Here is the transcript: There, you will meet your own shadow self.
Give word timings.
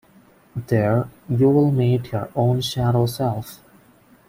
There, 0.55 1.11
you 1.29 1.51
will 1.51 1.69
meet 1.69 2.11
your 2.11 2.27
own 2.35 2.61
shadow 2.61 3.05
self. 3.05 3.59